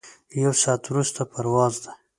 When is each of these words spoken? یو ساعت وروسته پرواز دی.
یو 0.43 0.53
ساعت 0.61 0.83
وروسته 0.91 1.21
پرواز 1.31 1.73
دی. 1.83 1.91